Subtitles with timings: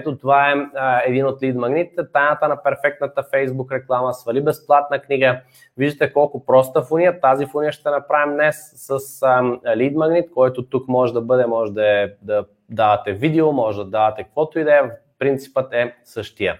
[0.00, 4.98] ето това е а, един от лид магнитите, тайната на перфектната Facebook реклама, свали безплатна
[4.98, 5.40] книга.
[5.76, 7.20] Виждате колко проста фуния.
[7.20, 11.72] Тази фуния ще направим днес с а, лид магнит, който тук може да бъде, може
[11.72, 14.80] да, е, да давате видео, може да давате каквото и да е.
[15.18, 16.58] Принципът е същия.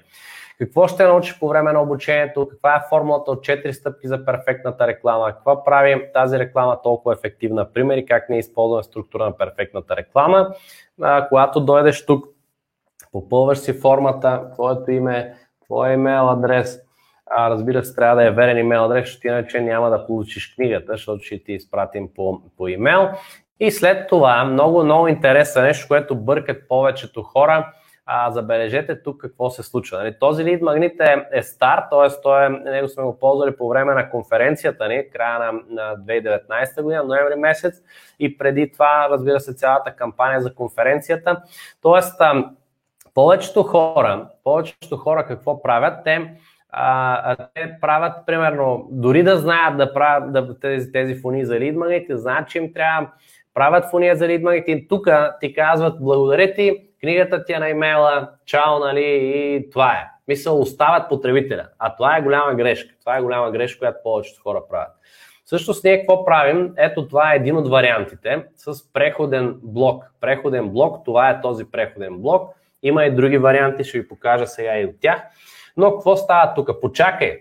[0.60, 2.48] Какво ще научиш по време на обучението?
[2.50, 5.32] Каква е формулата от 4 стъпки за перфектната реклама?
[5.32, 7.72] Какво прави тази реклама толкова ефективна?
[7.72, 10.54] Примери как не използваме структура на перфектната реклама.
[11.02, 12.26] А, когато дойдеш тук,
[13.12, 15.34] попълваш си формата, твоето име,
[15.64, 16.80] твой имейл адрес,
[17.26, 20.92] а, разбира се, трябва да е верен имейл адрес, защото иначе няма да получиш книгата,
[20.92, 23.08] защото ще ти изпратим по, по имейл.
[23.60, 27.72] И след това, много, много интересно нещо, което бъркат повечето хора,
[28.06, 29.98] а, забележете тук какво се случва.
[29.98, 32.20] Нали, този лид магнит е, е стар, т.е.
[32.22, 36.82] Той е, него сме го ползвали по време на конференцията ни, края на, на 2019
[36.82, 37.82] година, ноември месец
[38.18, 41.42] и преди това, разбира се, цялата кампания за конференцията.
[41.82, 42.50] Тоест, а,
[43.14, 45.94] повечето хора, повечето хора какво правят?
[46.04, 46.34] Те,
[46.68, 51.76] а, те правят, примерно, дори да знаят да правят да, тези, тези фони за лид
[51.76, 53.08] магнит, знаят, че им трябва
[53.54, 55.08] правят фония за лид магнит и тук
[55.40, 60.06] ти казват благодаря ти, книгата ти е на имейла, чао, нали, и това е.
[60.28, 61.66] Мисъл, оставят потребителя.
[61.78, 62.94] А това е голяма грешка.
[63.00, 64.92] Това е голяма грешка, която повечето хора правят.
[65.46, 66.72] Също с ние какво правим?
[66.76, 70.04] Ето това е един от вариантите с преходен блок.
[70.20, 72.50] Преходен блок, това е този преходен блок.
[72.82, 75.22] Има и други варианти, ще ви покажа сега и от тях.
[75.76, 76.80] Но какво става тук?
[76.80, 77.38] Почакай.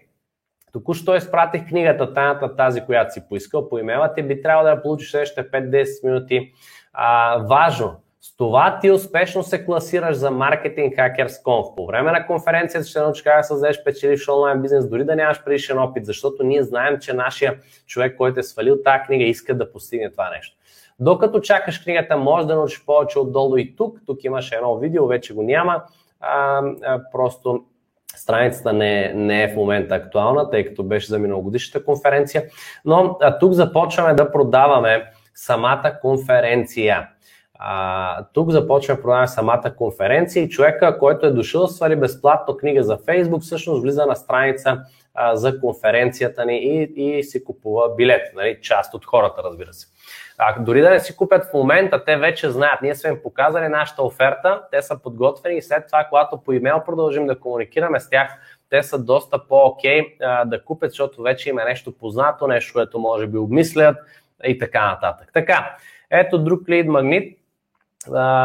[0.74, 4.82] Току-що изпратих книгата, тайната тази, която си поискал по имейла ти, би трябвало да я
[4.82, 6.54] получиш следващите 5-10 минути.
[6.94, 11.76] А, важно, с това ти успешно се класираш за маркетинг Hackers Conf.
[11.76, 15.44] По време на конференцията ще научиш как да създадеш печеливш онлайн бизнес, дори да нямаш
[15.44, 19.72] предишен опит, защото ние знаем, че нашия човек, който е свалил тази книга, иска да
[19.72, 20.58] постигне това нещо.
[21.00, 24.00] Докато чакаш книгата, може да научиш повече отдолу и тук.
[24.06, 25.84] Тук имаш едно видео, вече го няма.
[26.20, 27.64] А, а, просто
[28.16, 32.44] страницата не, не е в момента актуална, тъй като беше за миналогодишната конференция.
[32.86, 37.10] Но а, тук започваме да продаваме самата конференция.
[37.62, 42.58] А, тук започваме да продаваме самата конференция и човека, който е дошъл да свали безплатно
[42.58, 44.82] книга за Facebook, всъщност влиза на страница
[45.14, 48.22] а, за конференцията ни и, и си купува билет.
[48.36, 48.60] Нали?
[48.62, 49.88] Част от хората, разбира се.
[50.38, 52.82] А, дори да не си купят в момента, те вече знаят.
[52.82, 56.82] Ние сме им показали нашата оферта, те са подготвени и след това, когато по имейл
[56.86, 58.30] продължим да комуникираме с тях,
[58.70, 63.28] те са доста по-окей а, да купят, защото вече има нещо познато, нещо, което може
[63.28, 63.98] би обмислят
[64.44, 65.30] и така нататък.
[65.34, 65.78] Така,
[66.10, 67.39] ето друг лид магнит.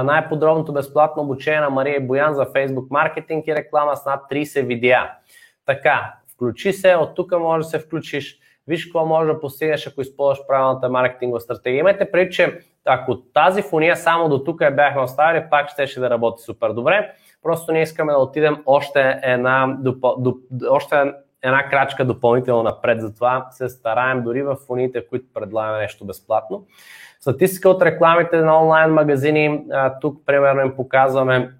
[0.04, 5.10] Най-подробното безплатно обучение на Мария Боян за Facebook маркетинг и реклама с над 30 видеа.
[5.66, 8.38] Така, включи се, от тук може да се включиш
[8.68, 11.80] виж какво може да постигнеш, ако използваш правилната маркетингова стратегия.
[11.80, 16.00] Имайте предвид, че ако тази фония само до тук я бяхме оставили, пак ще, ще
[16.00, 17.12] да работи супер добре.
[17.42, 20.16] Просто ние искаме да отидем още една, допъл...
[20.18, 20.36] доп...
[20.70, 21.12] още
[21.44, 23.00] една крачка допълнително напред.
[23.00, 26.66] Затова се стараем дори в фоните, които предлагаме нещо безплатно.
[27.20, 29.64] Статистика от рекламите на онлайн магазини.
[30.00, 31.52] Тук примерно им показваме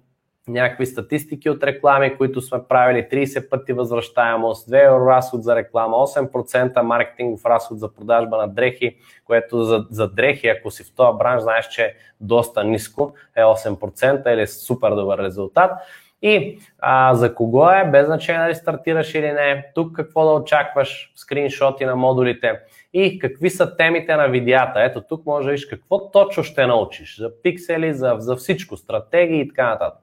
[0.47, 5.97] някакви статистики от реклами, които сме правили 30 пъти възвръщаемост, 2 евро разход за реклама,
[5.97, 11.17] 8% маркетингов разход за продажба на дрехи, което за, за дрехи, ако си в този
[11.17, 15.71] бранш, знаеш, че е доста ниско, е 8% или супер добър резултат.
[16.21, 21.11] И а, за кого е, без значение дали стартираш или не, тук какво да очакваш,
[21.15, 22.59] скриншоти на модулите
[22.93, 24.83] и какви са темите на видеята.
[24.83, 29.39] Ето тук може да видиш какво точно ще научиш за пиксели, за, за всичко, стратегии
[29.39, 29.99] и така нататък.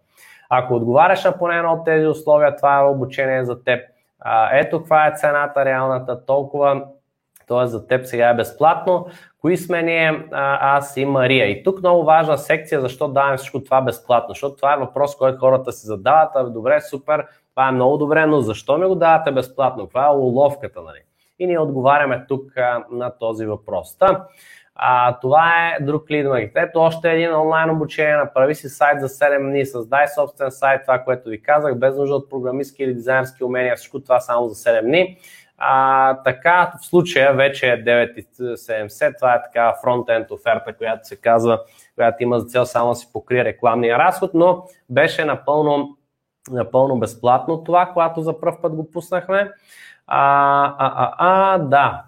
[0.51, 3.81] Ако отговаряш на поне едно от тези условия, това е обучение за теб.
[4.21, 6.85] А, ето каква е цената реалната, толкова,
[7.53, 7.67] т.е.
[7.67, 9.07] за теб сега е безплатно.
[9.41, 10.27] Кои сме ние,
[10.61, 11.47] аз и Мария.
[11.47, 15.39] И тук много важна секция, защо даваме всичко това безплатно, защото това е въпрос, който
[15.39, 16.53] хората си задават.
[16.53, 19.87] Добре, супер, това е много добре, но защо ми го давате безплатно?
[19.87, 20.99] Това е уловката, нали?
[21.39, 23.99] И ние отговаряме тук а, на този въпрос.
[23.99, 24.27] Та,
[24.75, 26.53] а, това е друг лид магнит.
[26.55, 28.17] Ето още един онлайн обучение.
[28.17, 32.15] Направи си сайт за 7 дни, създай собствен сайт, това, което ви казах, без нужда
[32.15, 35.19] от програмистски или дизайнерски умения, всичко това само за 7 дни.
[35.59, 39.17] А, така, в случая вече е 9,70.
[39.19, 41.61] Това е така фронтенд оферта, която се казва,
[41.95, 45.97] която има за цел само да си покрие рекламния разход, но беше напълно,
[46.51, 49.51] напълно безплатно това, когато за първ път го пуснахме.
[50.07, 52.05] А, а, а, а, да,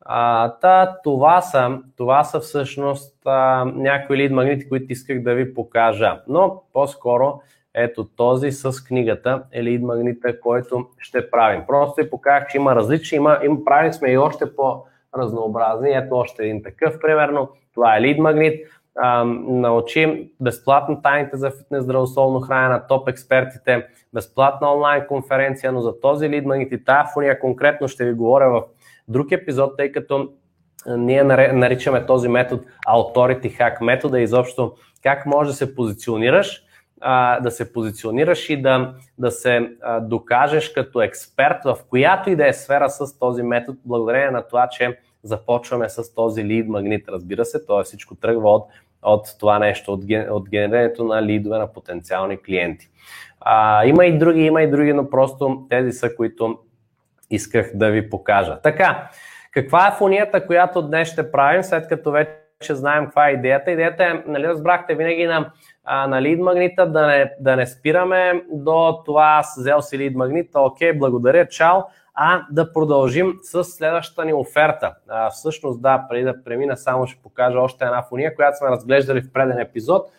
[0.00, 5.54] а, та, това, са, това са всъщност а, някои лид магнити, които исках да ви
[5.54, 6.20] покажа.
[6.28, 7.40] Но по-скоро
[7.74, 11.62] ето този с книгата е лид магнита, който ще правим.
[11.66, 15.90] Просто ви показах, че има различни, има, има, правили сме и още по-разнообразни.
[15.90, 17.48] Ето още един такъв, примерно.
[17.74, 18.66] Това е лид магнит.
[18.96, 25.80] а, научи безплатно тайните за фитнес, здравословно хранене на топ експертите, безплатна онлайн конференция, но
[25.80, 28.62] за този лид магнит и тази фуния конкретно ще ви говоря в
[29.08, 30.28] друг епизод, тъй като
[30.86, 36.63] ние наричаме този метод Authority Hack метода изобщо как може да се позиционираш
[37.42, 39.70] да се позиционираш и да, да се
[40.00, 44.68] докажеш като експерт в която и да е сфера с този метод, благодарение на това,
[44.68, 47.08] че започваме с този лид магнит.
[47.08, 48.68] Разбира се, то всичко тръгва от,
[49.02, 52.88] от това нещо, от, от генерирането на лидове на потенциални клиенти.
[53.40, 56.58] А, има и други, има и други, но просто тези са, които
[57.30, 58.60] исках да ви покажа.
[58.62, 59.10] Така,
[59.50, 63.70] каква е фунията, която днес ще правим, след като вече знаем каква е идеята?
[63.70, 65.50] Идеята е, нали разбрахте, винаги на,
[66.06, 70.60] на лид магнита да не, да не спираме до това, аз взел си лид магнита,
[70.60, 71.82] окей, благодаря, чао,
[72.14, 74.94] а да продължим с следващата ни оферта.
[75.08, 79.22] А, всъщност, да, преди да премина, само ще покажа още една фуния, която сме разглеждали
[79.22, 80.10] в преден епизод.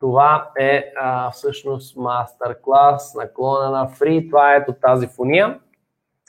[0.00, 4.28] Това е а, всъщност мастер-клас наклона на фри.
[4.30, 5.58] Това е ето тази фуния.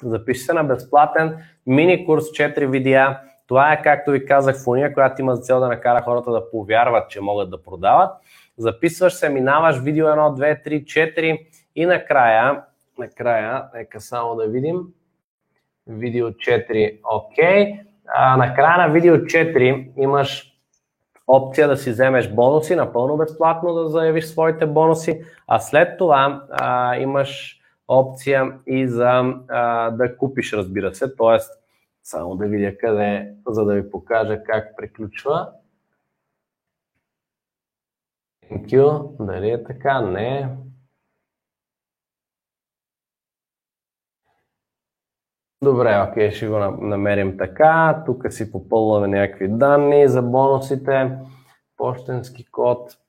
[0.03, 1.37] Запиши се на безплатен
[1.67, 3.19] мини курс 4 видеа.
[3.47, 7.09] Това е, както ви казах, фуния, която има за цел да накара хората да повярват,
[7.09, 8.11] че могат да продават.
[8.57, 12.61] Записваш се, минаваш видео 1, 2, 3, 4 и накрая
[12.97, 14.79] накрая, нека само да видим,
[15.87, 17.79] видео 4, окей.
[18.07, 20.51] А, накрая на видео 4 имаш
[21.27, 26.95] опция да си вземеш бонуси, напълно безплатно да заявиш своите бонуси, а след това а,
[26.95, 31.37] имаш опция и за а, да купиш, разбира се, т.е.
[32.05, 35.51] само да видя къде, за да ви покажа как приключва.
[38.51, 39.15] Thank you.
[39.25, 40.01] Дали е така?
[40.01, 40.57] Не.
[45.63, 48.03] Добре, окей, ще го намерим така.
[48.05, 51.17] Тук си попълваме някакви данни за бонусите.
[51.77, 53.04] Почтенски код.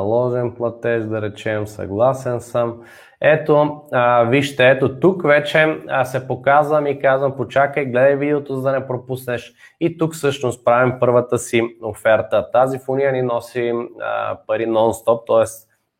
[0.00, 2.76] Наложен платеж, да речем, съгласен съм.
[3.20, 8.62] Ето, а, вижте, ето тук вече а, се показвам и казвам, почакай, гледай видеото, за
[8.62, 9.52] да не пропуснеш.
[9.80, 12.50] И тук всъщност правим първата си оферта.
[12.50, 15.44] Тази фуния ни носи а, пари нон-стоп, т.е.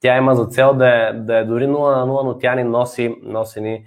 [0.00, 2.64] тя има за цел да е, да е дори 0 на 0, но тя ни
[2.64, 3.84] носи, носи ни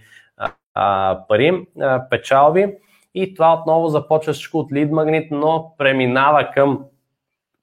[0.74, 2.74] а, пари, а, печалби
[3.16, 6.80] и това отново започва всичко от лид магнит, но преминава към,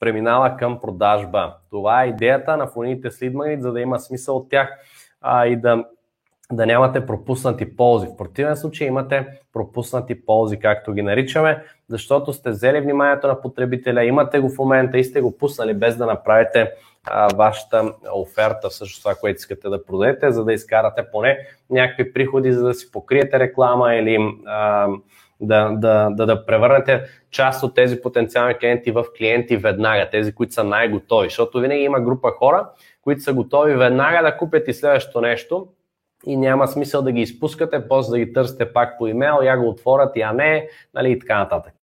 [0.00, 1.54] преминава към продажба.
[1.70, 4.78] Това е идеята на фоните с лид магнит, за да има смисъл от тях
[5.20, 5.84] а, и да,
[6.52, 8.06] да нямате пропуснати ползи.
[8.06, 14.04] В противен случай имате пропуснати ползи, както ги наричаме, защото сте взели вниманието на потребителя,
[14.04, 16.72] имате го в момента и сте го пуснали без да направите
[17.04, 21.38] а, вашата оферта, всъщност това, което искате да продадете, за да изкарате поне
[21.70, 24.88] някакви приходи, за да си покриете реклама или а,
[25.40, 30.52] да, да, да, да превърнете част от тези потенциални клиенти в клиенти веднага, тези, които
[30.52, 31.28] са най-готови.
[31.28, 32.68] Защото винаги има група хора,
[33.02, 35.68] които са готови веднага да купят и следващото нещо
[36.26, 39.68] и няма смисъл да ги изпускате, после да ги търсите пак по имейл, я го
[39.68, 41.74] отворят, я не, нали, и така нататък.